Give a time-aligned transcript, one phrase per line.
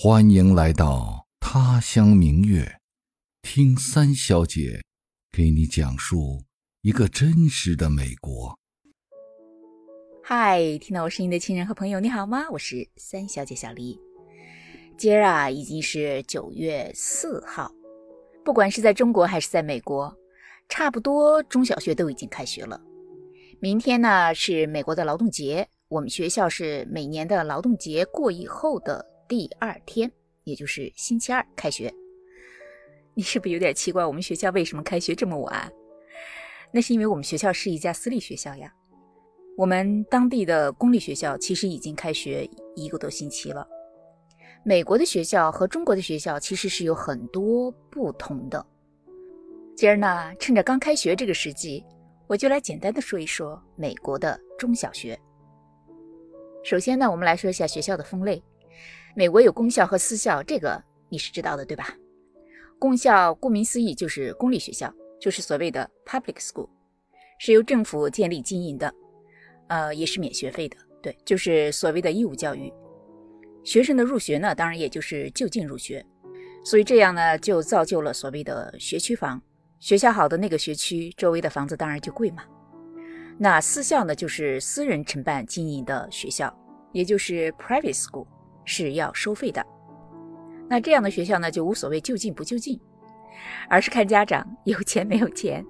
[0.00, 2.80] 欢迎来到他乡明月，
[3.42, 4.80] 听三小姐
[5.32, 6.44] 给你讲述
[6.82, 8.56] 一个真实的美国。
[10.22, 12.46] 嗨，听到我声音的亲人和朋友，你好吗？
[12.50, 13.98] 我是三小姐小黎。
[14.96, 17.72] 今儿啊，已经是九月四号，
[18.44, 20.16] 不管是在中国还是在美国，
[20.68, 22.80] 差不多中小学都已经开学了。
[23.60, 29.04] 明天呢是美国的劳动节，我们学校是每年的劳动节过以后的。
[29.26, 30.10] 第二天，
[30.44, 31.92] 也就是星期二开学。
[33.14, 35.72] 你是不是有点奇怪，我们学校为什么开学这么晚？
[36.72, 38.70] 那是因为我们学校是一家私立学校呀。
[39.56, 43.66] 我们当地的公立学校其实已经开学一个多星期了。
[44.64, 48.64] 美国的学校和中国的学校其实是有很多不同的。
[49.74, 51.82] 今儿呢，趁着刚开学这个时机，
[52.26, 55.18] 我就来简单的说一说美国的中小学。
[56.62, 58.42] 首先呢，我们来说一下学校的分类。
[59.14, 61.94] 美国有公校和私校，这个你是知道的，对吧？
[62.78, 66.68] 公校顾名思义就是公立学校，就是所谓的 public school，
[67.38, 68.92] 是由政府建立经营的，
[69.68, 72.72] 呃，也是免学费的，对，就是所谓的义务教育。
[73.64, 76.04] 学生的入学呢，当然也就是就近入学，
[76.64, 79.42] 所以这样呢，就造就了所谓的学区房。
[79.80, 82.44] 学校好的那个学区，周围的房子当然就贵嘛。
[83.38, 86.52] 那私校呢，就是私人承办经营的学校，
[86.92, 88.26] 也就是 private school。
[88.70, 89.64] 是要收费的，
[90.68, 92.78] 那这样的学校呢，就无所谓就近不就近，
[93.66, 95.64] 而是看家长有钱没有钱。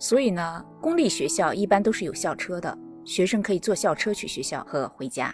[0.00, 5.32] 所以呢，公立学校一般都是有校车的，学生可以坐校车去学校和回家。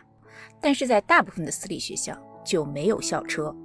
[0.60, 3.56] 但是在大部分的私立学校就没有校车，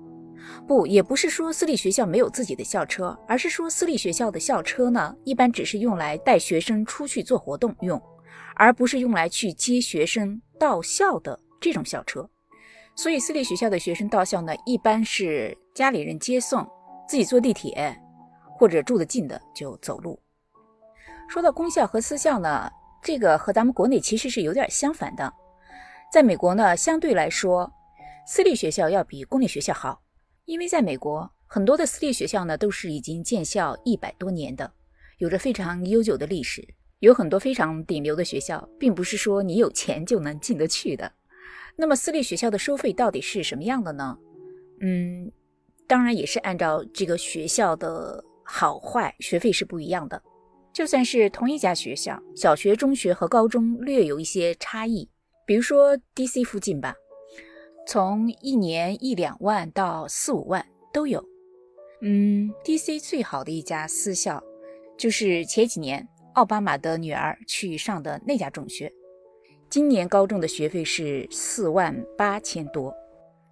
[0.68, 8.02] 不，也不是说私立学校没有自己的校车，而是说私立学校的校车呢，一般只是用来带学生出去做活动用，
[8.56, 12.30] 而不是用来去接学生到校的这种校车。
[12.96, 16.68] 所以，私立学校的学生到校呢，一般是家里人接送，
[17.08, 17.96] 自己坐地铁，
[18.58, 20.20] 或者住得近的就走路。
[21.30, 22.70] 说到公校和私校呢，
[23.04, 25.32] 这个和咱们国内其实是有点相反的。
[26.12, 27.72] 在美国呢，相对来说，
[28.26, 30.02] 私立学校要比公立学校好，
[30.48, 34.72] 因为在美国很多的私立学校呢都是已经建校一百多年的，
[35.18, 36.66] 有着非常悠久的历史，
[37.00, 41.12] 有很多非常顶流的学校，并不是说你有钱就能进得去的。
[41.76, 44.18] 那么私立学校的收费到底是什么样的呢？
[44.80, 45.30] 嗯，
[45.86, 50.24] 当然也是按照这个学校的好坏，学费是不一样的。
[50.72, 55.10] 就算是同一家学校，小学、中学和高中略有一些差异。
[55.46, 56.96] 比如说 DC 附近吧，
[57.88, 61.24] 从一年一两万到四五万都有。
[62.02, 64.44] 嗯，DC 最好的一家私校，
[64.98, 68.92] 就是前几年奥巴马的女儿去上的那家中学。
[69.70, 72.94] 今年高中的学费是四万八千多，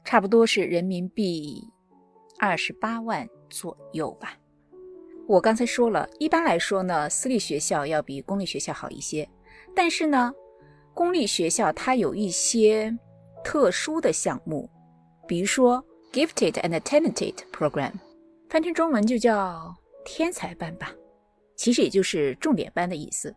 [0.04, 1.64] 差不多是人民币
[2.38, 4.38] 二十八万左右吧。
[5.30, 9.30] 我刚才说了，一般来说呢，私立学校要比公立学校好一些。
[9.74, 10.34] 但是呢，
[10.94, 12.98] 公立学校它有一些
[13.46, 14.68] 特殊的项目，
[15.28, 17.92] 比如说 Gifted and Talented Program，
[18.50, 19.72] 翻成中文就叫
[20.04, 20.92] 天才班吧，
[21.56, 23.34] 其实也就是重点班的意思。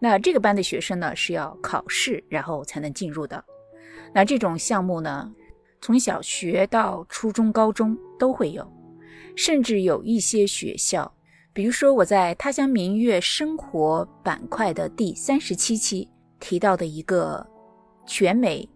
[0.00, 3.42] 那这个班的学生呢是要考试，然后才能进入的。
[4.12, 5.32] 那这种项目呢，
[5.80, 8.68] 从小学到初中、高中都会有，
[9.36, 11.10] 甚至有一些学校，
[11.52, 16.08] 比如说我在他乡明月生活板块的第三十七期
[16.40, 17.46] 提到的一个
[18.04, 18.68] 全美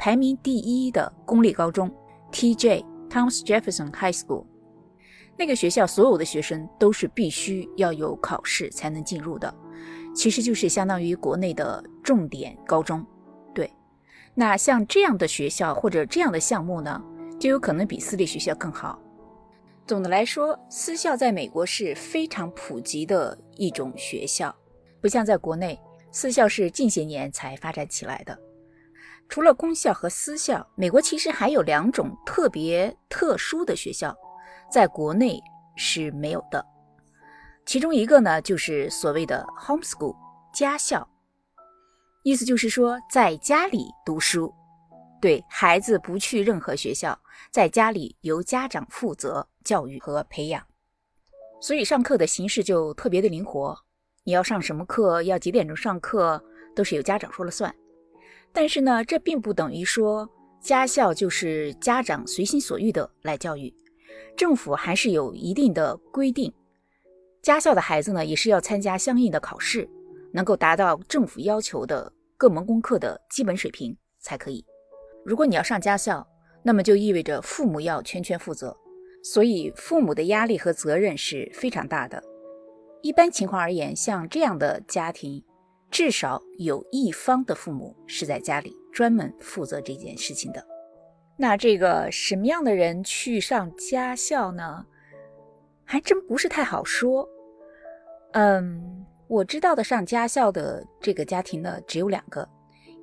[0.00, 1.94] 排名第一的公立高中
[2.32, 2.82] T.J.
[3.10, 4.46] Thomas Jefferson High School，
[5.36, 9.54] 那个学校所有的学生都是必须要有考试才能进入的。
[10.14, 13.04] 其实就是相当于国内的重点高中，
[13.54, 13.70] 对。
[14.34, 16.98] 那像这样的学校或者这样的项目呢，
[17.38, 18.98] 就有可能比私立学校更好。
[19.86, 24.54] 总的来说，私校在美国是非常普及的一种学校，
[25.02, 25.78] 不像在国内，
[26.10, 28.38] 私校是近些年才发展起来的。
[29.30, 34.14] 除了公校和私校，美国其实还有两种特别特殊的学校，
[34.68, 35.40] 在国内
[35.76, 36.66] 是没有的。
[37.64, 40.16] 其中一个呢，就是所谓的 homeschool
[40.52, 41.08] 家校，
[42.24, 44.52] 意思就是说在家里读书，
[45.20, 47.16] 对孩子不去任何学校，
[47.52, 50.60] 在家里由家长负责教育和培养，
[51.60, 53.78] 所以上课的形式就特别的灵活。
[54.24, 56.42] 你要上什么课，要几点钟上课，
[56.74, 57.72] 都是由家长说了算。
[58.52, 60.28] 但是呢，这并不等于说
[60.60, 63.72] 家校就是家长随心所欲的来教育，
[64.36, 66.52] 政府还是有一定的规定。
[67.42, 69.88] 家校的孩子呢，也是要参加相应的考试，
[70.32, 74.64] 能够达到政府要求的各门功课的基本水平才可以。
[75.24, 76.26] 如果你要上家校，
[76.62, 78.76] 那么就意味着父母要全权负责，
[79.22, 82.22] 所以父母的压力和责任是非常大的。
[83.00, 85.42] 一般情况而言，像这样的家庭，
[85.90, 90.64] 至少有一方的父母是在家里专门负责这件事情的。
[91.36, 94.86] 那这个什么样的人去上家校呢？
[95.84, 97.28] 还真不是太好说。
[98.32, 102.48] 嗯，我知道的上家校的这个家庭呢，只有两个，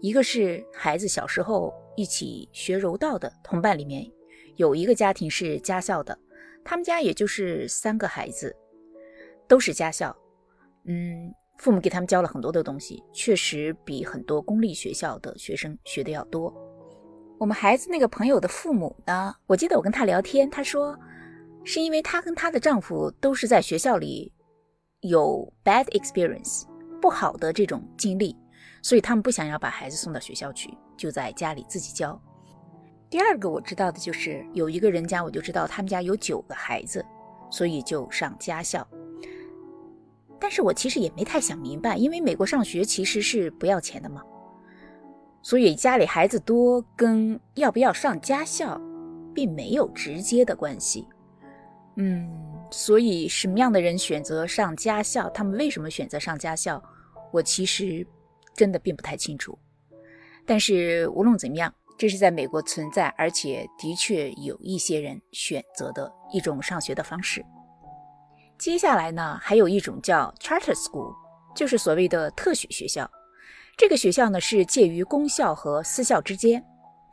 [0.01, 4.09] 一个是孩子小时候一起学柔道的同伴里面
[4.55, 6.17] 有一个家庭是家校的，
[6.63, 8.55] 他们家也就是三个孩子。
[9.49, 10.13] 都是家校，
[10.83, 16.53] 嗯，父母给他们教了很多的东西，确实比很多公立学校的学生学的要多。
[17.39, 20.97] 我们孩子那个朋友的父母呢，我记得我跟他聊天，他说
[21.63, 24.31] 是因为她跟她的丈夫都是在学校里
[25.01, 26.63] 有 bad experience
[27.01, 28.35] 不好的这种经历，
[28.81, 32.19] 所以他们不想要把孩子送到学校去，就在家里自己教。
[33.09, 37.05] 第二个我知道的就是有一个人家，我就知道他们家有九个孩子，
[37.49, 38.87] 所以就上家校。
[40.39, 44.21] 但是我其实也没太想明白，因为美国上学其实是不要钱的嘛，
[45.41, 48.79] 所以家里孩子多跟要不要上家校，
[49.33, 51.07] 并没有直接的关系。
[51.95, 52.29] 嗯，
[52.69, 56.81] 所以什么样的人选择上家校，他们为什么选择上家校，
[57.31, 58.05] 我其实
[58.53, 59.57] 真的并不太清楚。
[60.45, 67.43] 但是无论怎么样，这是在美国存在，而且的确有一些人选择的一种上学的方式。
[68.57, 71.13] 接下来呢，还有一种叫 charter school，
[71.55, 73.09] 就是所谓的特许学校。
[73.77, 76.63] 这个学校呢是介于公校和私校之间，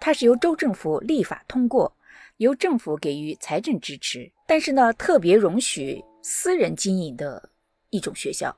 [0.00, 1.94] 它是由州政府立法通过，
[2.38, 7.50] 由政府给予财政支持，但是呢特别容许私人经营的
[7.90, 8.56] 一种学校。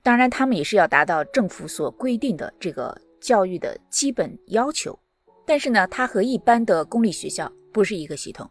[0.00, 4.96] 当然，他们也是要达到政府所规定的这个教育的基本要求，
[5.44, 8.48] 但是呢，它和一般的公立学校不是一个系统。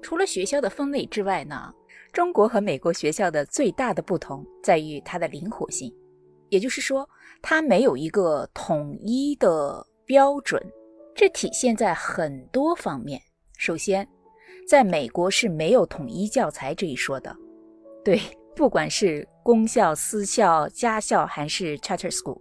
[0.00, 1.74] 除了学校的分类之外呢？
[2.14, 5.92] 中国和美国学校的最大的不同在于它的灵活性，
[6.48, 7.06] 也就是说，
[7.42, 10.62] 它没有一个统一的标准，
[11.12, 13.20] 这体现在很多方面。
[13.58, 14.08] 首先，
[14.68, 17.36] 在美国是没有统一教材这一说的，
[18.04, 18.20] 对，
[18.54, 22.40] 不管是公校、私校、家校还是 charter school，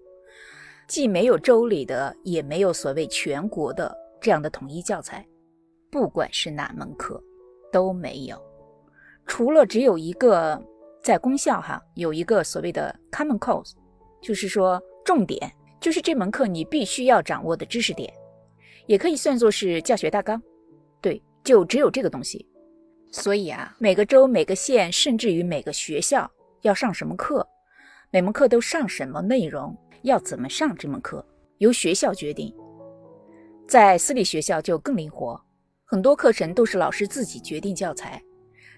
[0.87, 3.91] 既没有州里的，也没有所谓全国的
[4.21, 5.27] 这样的统一教材，
[5.89, 7.19] 不管是哪门课
[7.71, 8.39] 都没有。
[9.25, 10.61] 除了只有一个
[11.01, 13.71] 在公校哈，有一个所谓的 common course，
[14.21, 18.13] 就是说重点，就是这门课你必须要掌握的知识点，
[18.85, 20.41] 也可以算作是教学大纲。
[21.01, 22.47] 对，就只有这个东西。
[23.11, 26.29] 所以啊，每个州、每个县，甚至于每个学校
[26.61, 27.47] 要上什么课，
[28.11, 31.25] 每门课都上什么内容，要怎么上这门课，
[31.59, 32.53] 由学校决定。
[33.67, 35.39] 在私立学校就更灵活，
[35.85, 38.21] 很多课程都是老师自己决定教材。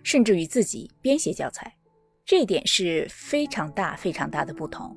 [0.06, 1.76] 甚至于自己编写教材，
[2.24, 4.96] 这一点是非常大、非常大的不同。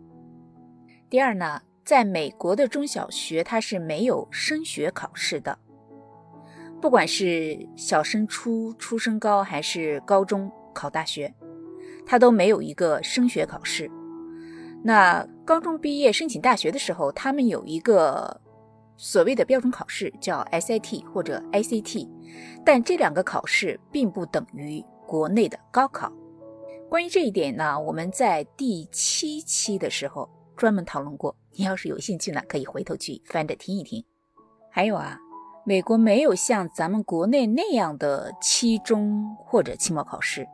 [1.08, 5.58] 第二呢，在美国的中小学，它是没有升学考试的，
[6.78, 11.34] 不管是小升初、初升高，还是高中考大学，
[12.04, 13.90] 它都没有一个升学考试。
[14.84, 18.42] 那高中毕业申请大学的时候，他们有一个
[18.98, 22.06] 所谓的标准考试，叫 SAT 或者 ACT，
[22.62, 24.84] 但这两个考试并不等于。
[25.08, 26.12] 国内的高考，
[26.90, 31.34] 关于这一点呢，我们在第七期的时候专门讨论过。
[31.52, 34.04] 你要是有兴趣呢，可以回头去翻着听一听。
[34.70, 35.18] 还有啊，
[35.64, 40.46] 美国没有像咱们国内那样的期中或者期末考试。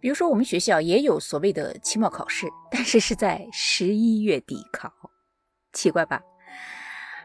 [0.00, 4.90] 比如说，我们学校也有所谓的期末考试，但是是在十一月底考，
[5.74, 6.22] 奇怪吧？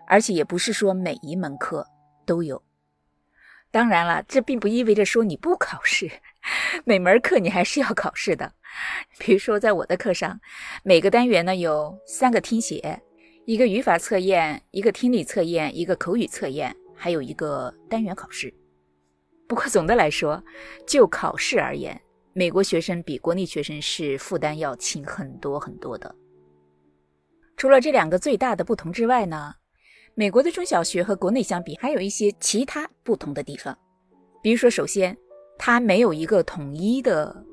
[0.07, 1.87] 而且也不是说每一门课
[2.25, 2.61] 都有。
[3.71, 6.11] 当然了，这并不意味着说你不考试。
[6.85, 8.53] 每门课你还是要考试的，
[9.17, 10.39] 比如说在我的课上，
[10.83, 13.01] 每个单元呢有三个听写，
[13.45, 18.53] 一个语法测验，一个听力测验，一个口语测验，还有一个单元考试。
[19.47, 20.43] 不过总的来说，
[20.87, 21.99] 就考试而言，
[22.33, 26.13] 美国学生比国内学生是负担要轻很多很多的。
[27.57, 29.55] 除了这两个最大的不同之外呢，
[30.13, 33.77] 美国的中小学和国内相比，还有一些其他不同的地方，
[34.43, 35.17] 比如说，首先。
[35.57, 37.43] 它没有一个统一的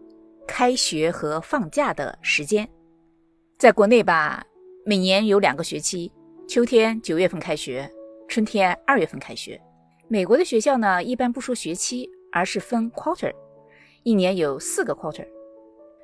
[0.47, 2.68] 开学和放假的时间，
[3.59, 4.44] 在国内吧，
[4.85, 6.12] 每年有两个学期，
[6.49, 7.90] 秋天九月份开学，
[8.28, 9.61] 春天二月份开学。
[10.09, 13.32] 美国的学校呢，一般不说学期，而是分 quarter，
[14.02, 15.26] 一年有四个 quarter，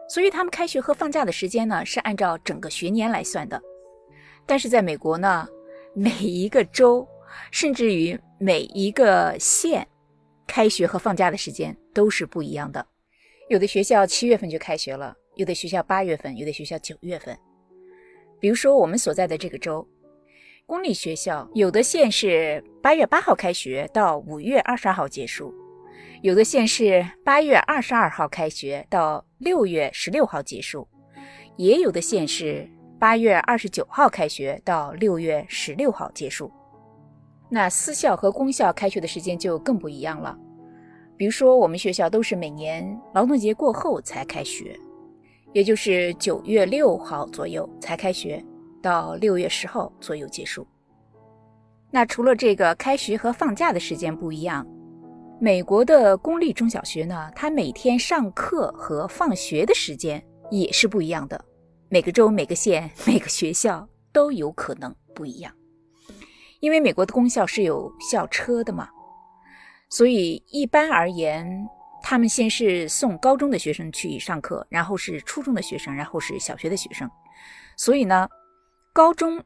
[0.09, 3.61] 所以他们开学和放假的时间呢，是按照整个学年来算的。
[4.47, 5.47] 但是在美国呢，
[5.93, 7.07] 每一个州，
[7.50, 9.87] 甚至于每一个县，
[10.49, 12.85] 开学和放假的时间都是不一样的。
[13.49, 17.38] 有的学校七月份就开学了，有的学校八月份，有的学校九月份。
[18.40, 19.87] 比如说我们所在的这个州，
[20.67, 25.55] 公立学校有的县是八月八号开学到五月二十二号结束，
[26.23, 30.88] 有的县是八月二十二号开学到六月十六号结束，
[31.57, 36.52] 也有的县是八月二十九号开学到六月十六号结束。
[37.49, 40.38] 那私校和公校开学的时间就更不一样了，
[41.17, 44.78] 比如说我们学校都是每年劳动节过后才开学。
[45.55, 48.45] 也就是九月六号左右才开学，
[48.83, 50.67] 到六月十号左右结束。
[51.90, 54.64] 那除了这个开学和放假的时间不一样，
[55.40, 61.43] 美国的公立中小学呢，它每天上课和放学的时间也是不一样的。
[61.88, 65.50] 每个州、每个县、每个学校都有可能不一样，
[66.61, 68.88] 因为美国的公校是有校车的嘛，
[69.88, 71.69] 所以一般而言。
[72.00, 77.11] 他们先是送高中的学生去上课，然后是初中的学生，然后是小学的学生。
[77.77, 78.27] 所以呢，
[78.95, 79.45] 高中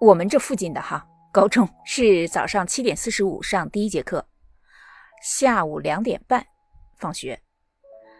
[0.00, 4.26] 我们这附近的哈，高中是早上七点四十五上第一节课，
[5.22, 6.46] 下午两点半
[6.96, 7.38] 放学。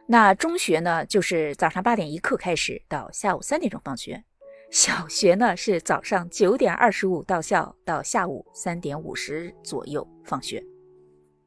[0.06, 4.23] 那中学呢，就是早上八点一刻开始到下午三点钟放学。
[4.70, 10.62] 小学呢是早上九点二十五到校，到下午三点五十左右放学。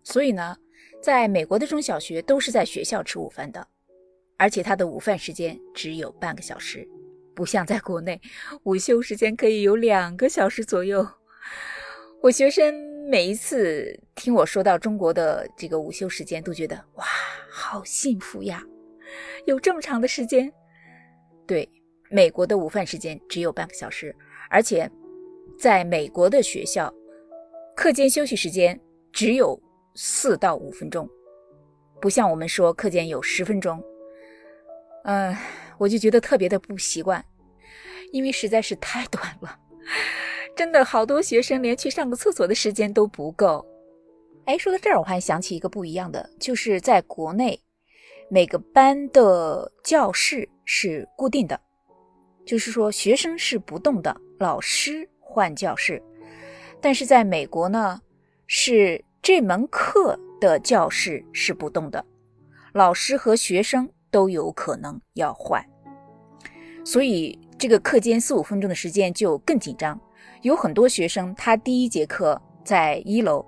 [0.03, 0.55] 所以呢。
[1.01, 3.65] 在美国的中小学都是在学校吃午饭的，
[4.37, 6.85] 而且他的午饭时间只有半个小时，
[7.33, 8.19] 不像在国内，
[8.63, 11.07] 午休时间可以有两个小时左右。
[12.21, 12.73] 我学生
[13.09, 17.05] 每一次听我说到中国的这个午休时间，都觉得哇，
[17.49, 18.61] 好幸福呀，
[19.45, 20.51] 有这么长的时间。
[21.47, 21.69] 对，
[22.09, 24.15] 美国的午饭时间只有半个小时，
[24.49, 24.89] 而且
[25.57, 26.93] 在美国的学校，
[27.75, 28.79] 课间休息时间
[29.11, 29.59] 只有。
[30.01, 31.09] 四到五分钟，
[31.99, 33.83] 不像我们说课间有十分钟，
[35.03, 35.35] 嗯，
[35.77, 37.25] 我就觉得特别的不习惯，
[38.13, 39.59] 因为实在是太短了，
[40.55, 43.65] 真的好多学生连去上个厕所的时间都不够。
[44.45, 47.61] 哎，说到这儿，我还想起一个不一样的，就是在国内，
[48.29, 51.59] 每个班的教室是固定的，
[52.49, 56.01] 就是说学生是不动的，老师换教室，
[56.81, 58.01] 但是在美国呢
[58.47, 59.05] 是。
[59.21, 62.03] 这门课的教室是不动的，
[62.73, 65.63] 老师和学生都有可能要换，
[66.85, 69.99] 所以这个课间四五分钟的时间就更紧张。
[70.41, 73.45] 有很多学生，他第一节课在一楼，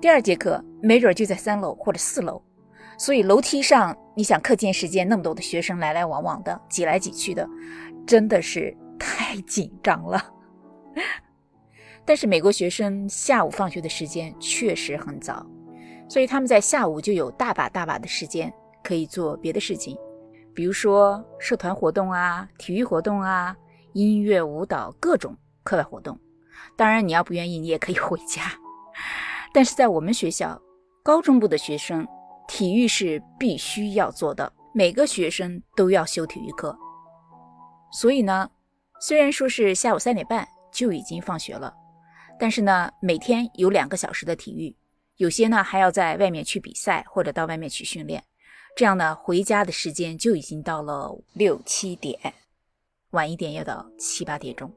[0.00, 2.42] 第二节课没准就在三楼或者四楼，
[2.98, 7.48] 所以楼梯上，你想课间时间那么多的学生来来往往的挤来挤去的，
[8.06, 10.22] 真的是太紧张了。
[12.04, 15.46] 但是美国学生下午放学的时间确实很早，
[16.08, 19.96] 所以他们在下午就有大把大把的时间可以做别的事情，
[20.54, 23.56] 比如说社团活动啊、体育活动啊、
[23.94, 26.18] 音乐、舞蹈各种课外活动。
[26.76, 28.42] 当然，你要不愿意，你也可以回家。
[29.52, 30.60] 但是在我们学校，
[31.02, 32.06] 高中部的学生
[32.46, 36.76] 体育是必须要做的，每个学生都要修体育课。
[37.94, 38.50] 所以呢，
[39.00, 41.72] 虽然说是下午三点半就已经放学了。
[42.38, 44.74] 但是呢，每天有两个小时的体育，
[45.18, 48.22] 有些呢还要在外面去比赛或者到外面去训练，
[48.76, 52.18] 这样呢回家的时间就已经到了六七点，
[53.10, 54.68] 晚一点要到七八点钟。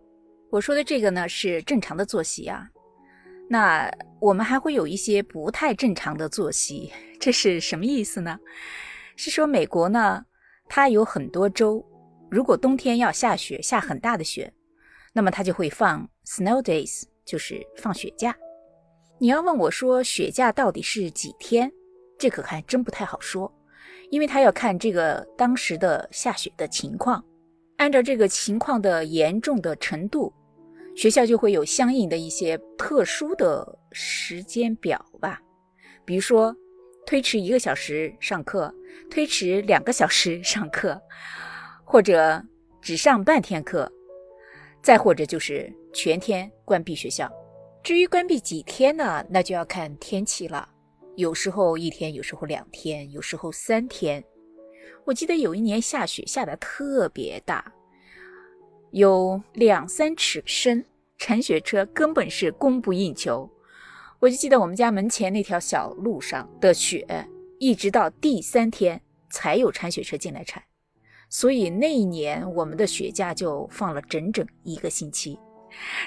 [0.51, 2.69] 我说的这个呢是正常的作息啊，
[3.49, 8.39] 那我们还会有一些不太正常的作息，这是什么意思呢？
[9.15, 10.23] 是说美国呢，
[10.69, 11.83] 它有很多州，
[12.29, 14.53] 如果冬天要下雪，下很大的雪，
[15.13, 17.03] 那么它就会放 snow days。
[17.27, 18.33] 就是放雪假，
[19.19, 21.69] 你要问我说雪假到底是几天，
[22.17, 23.53] 这可还真不太好说，
[24.09, 27.21] 因为他要看这个当时的下雪的情况，
[27.75, 30.33] 按照这个情况的严重的程度，
[30.95, 35.41] 学校就会有相应的一些特殊的时间表吧，
[36.05, 36.55] 比如说
[37.05, 38.73] 推迟一个小时上课，
[39.11, 40.97] 推迟两个小时上课，
[41.87, 42.43] 或者
[42.81, 43.91] 只上半天课。
[44.83, 47.29] 再或者就是全天关闭学校，
[47.83, 49.25] 至于关闭几天呢？
[49.29, 50.69] 那就要看天气了。
[51.15, 54.23] 有时候一天，有时候两天，有时候三天。
[55.03, 57.73] 我记得有一年下雪下的特别大，
[58.91, 60.85] 有两三尺深，
[61.17, 63.49] 铲雪车根本是供不应求。
[64.19, 67.05] 我就记得我们家门前那条小路上的雪，
[67.59, 69.01] 一直到第三天
[69.31, 70.63] 才有铲雪车进来铲。
[71.29, 75.37] 所以那一年我们的雪假就放了整整一个星期，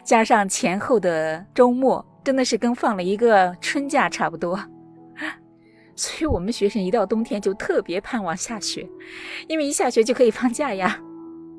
[0.03, 4.59] 加上前后的周末，真的是跟放了一个春假差不多。
[5.95, 8.89] 所以，我们学生一到冬天就特别盼望下雪，
[9.49, 10.99] 因为一下雪就可以放假呀。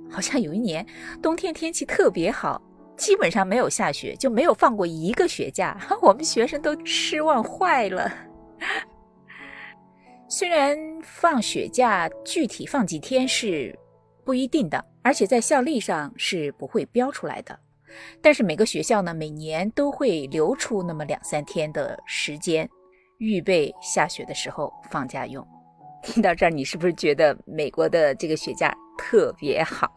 [0.10, 0.86] 好像有一年
[1.22, 2.60] 冬天天气特别好，
[2.98, 8.12] 基本上没有下雪，就没有放过一个雪假， 我们学生都失望坏了。
[10.32, 13.78] 虽然放雪假具体放几天是
[14.24, 17.60] 不一定的，而且在校历上是不会标出来的，
[18.22, 22.68] 但是每个学校呢，每年都会留出那么两三天的时间，
[23.18, 25.46] 预备下雪的时候放假用。
[26.02, 29.92] 听 到这儿，你是不是觉得美国的这个雪假特别好？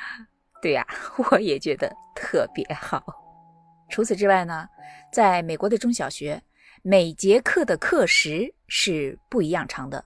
[0.62, 0.86] 对呀，
[1.30, 3.04] 我也觉得特别好。
[3.90, 4.66] 除此之外呢，
[5.12, 6.42] 在美国的中小学。
[6.88, 10.04] 每节课的课时是不一样长的，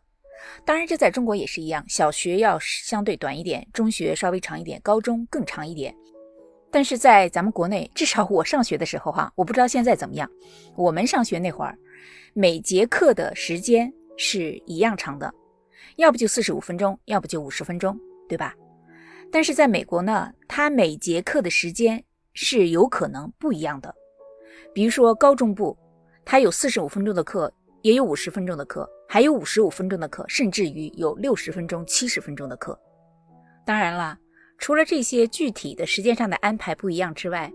[0.65, 1.85] 当然这在中国也是一样。
[1.87, 5.95] 小学要相对短一点，中学稍微长一点，高中更长一点。
[6.71, 10.27] 但是在咱们国内，至少我上学的时候哈，我不知道现在怎么样。
[10.75, 11.77] 我们上学那会儿，
[12.33, 15.31] 每节课的时间是一样长的，
[15.97, 17.95] 要不就四十五分钟，要不就五十分钟，
[18.27, 18.55] 对吧？
[19.31, 23.95] 但是在美国呢，它每节课的时间是有可能不一样的，
[24.73, 25.77] 比如说高中部。
[26.31, 32.79] 还有四十五分钟的课，也有五十分钟的课，还有五十五分钟的课，甚至于有六十分钟、七十分钟的课。
[33.67, 34.17] 当然了，
[34.57, 37.53] 除了这些具体的时间上的安排不一样之外，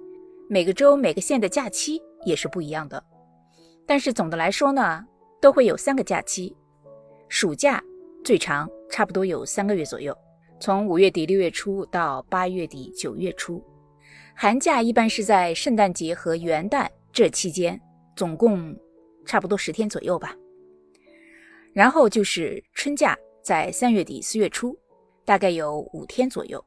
[0.49, 3.01] 每个州、每个县的假期也是不一样的。
[3.87, 5.05] 但是总的来说呢，
[5.39, 6.53] 都会有三个假期。
[7.29, 7.81] 暑假
[8.25, 10.13] 最长，差不多有三个月左右，
[10.59, 13.63] 从五月底六月初到八月底九月初。
[14.35, 17.79] 寒假一般是在圣诞节和元旦这期间。
[18.15, 18.75] 总共
[19.25, 20.35] 差不多十天左右吧，
[21.73, 24.77] 然后就是春假，在三月底四月初，
[25.25, 26.63] 大概有五天左右。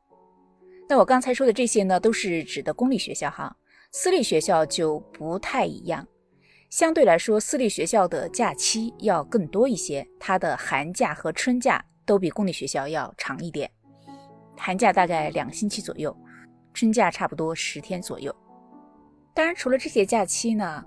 [0.88, 3.56] 那我刚才说的这些呢，都是指的公立学校哈，
[3.92, 6.06] 私立学校就不太一样。
[6.68, 13.70] 相对来说，私立学校的假期要更多一些，它的寒假和春假都比公立学校要长一点。
[14.56, 16.14] 寒假大概两星期左右，
[16.74, 18.34] 春假差不多十天左右。
[19.32, 20.84] 当然，除了这些假期呢。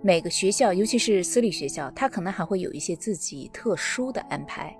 [0.00, 4.76] 每个学校，尤其是私立学校，它可能还会有一些自己特殊的安排。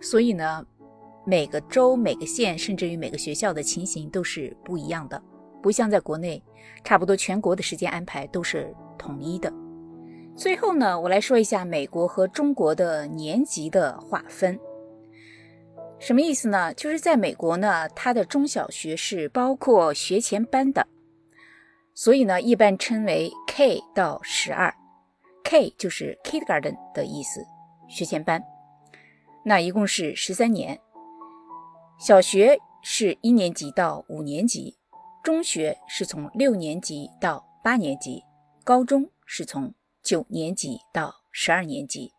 [0.00, 0.64] 所以呢，
[1.26, 5.20] 每个州、每个县，甚至于每个学校的情形都是不一样的，
[5.60, 6.42] 不像在国内，
[6.84, 9.52] 差不多全国的时间安排都是统一的。
[10.36, 14.58] 最后呢，我来说一下美国和中国的年级的划分，
[15.98, 16.72] 什么意思呢？
[16.74, 20.86] 就是在美国呢，它的中小学是包括学前班的。
[21.94, 24.74] 所以呢，一般称为 K 到十二
[25.44, 27.44] ，K 就是 Kindergarten 的意思，
[27.88, 28.42] 学前班。
[29.44, 30.80] 那一共是十三年。
[31.98, 34.78] 小学是一年级到五年级，
[35.22, 38.22] 中学是从六年级到八年级，
[38.64, 42.12] 高中是从九年级到十二年级。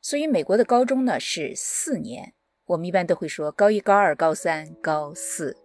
[0.00, 2.32] 所以美国的高中呢是四年，
[2.66, 5.56] 我们一般都会说高一、高二、高三、高四。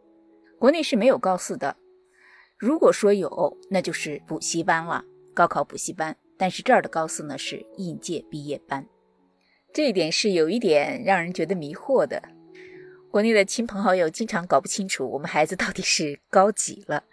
[0.59, 1.77] 国内是没有高四的。
[2.57, 6.15] 如果说有，那就是补习班了，高考补习班。
[6.35, 8.85] 但是这儿的高四呢是应届毕业班，
[9.71, 12.21] 这一点是有一点让人觉得迷惑的。
[13.11, 17.03] 国内的亲朋好友经常搞不清楚我们孩子到底是高几了，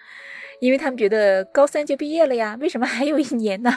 [0.60, 3.70] 因为他们觉得高三就毕业了呀，为什么还有一年呢？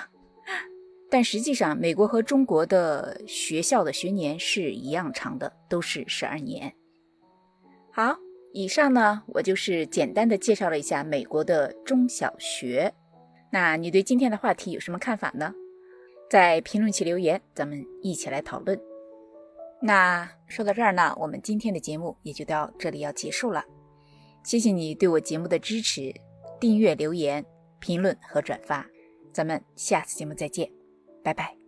[1.12, 6.74] 但实际上，美国和中国的学校的学年是一样长的，都是十二年。
[7.92, 8.23] 好。
[8.54, 12.94] 以上呢，我就是简单的介绍了一下美国的中小学。
[13.52, 15.54] 那你对今天的话题有什么看法呢？
[16.30, 18.80] 在评论区留言，咱们一起来讨论。
[19.82, 23.66] 那说到这儿呢，我们今天的节目也就到这里要结束了。
[24.44, 26.14] 谢谢你对我节目的支持，
[26.60, 27.44] 订阅、留言、
[27.80, 28.88] 评论和转发。
[29.32, 30.70] 咱们下次节目再见，
[31.24, 31.63] 拜拜。